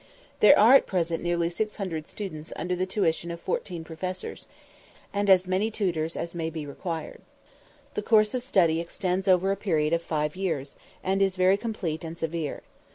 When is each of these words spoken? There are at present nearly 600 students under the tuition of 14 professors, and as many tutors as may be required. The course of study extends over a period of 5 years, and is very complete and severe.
There 0.39 0.57
are 0.57 0.73
at 0.73 0.87
present 0.87 1.21
nearly 1.21 1.47
600 1.47 2.07
students 2.07 2.51
under 2.55 2.75
the 2.75 2.87
tuition 2.87 3.29
of 3.29 3.39
14 3.39 3.83
professors, 3.83 4.47
and 5.13 5.29
as 5.29 5.47
many 5.47 5.69
tutors 5.69 6.17
as 6.17 6.33
may 6.33 6.49
be 6.49 6.65
required. 6.65 7.21
The 7.93 8.01
course 8.01 8.33
of 8.33 8.41
study 8.41 8.79
extends 8.79 9.27
over 9.27 9.51
a 9.51 9.55
period 9.55 9.93
of 9.93 10.01
5 10.01 10.35
years, 10.35 10.75
and 11.03 11.21
is 11.21 11.35
very 11.35 11.55
complete 11.55 12.03
and 12.03 12.17
severe. 12.17 12.63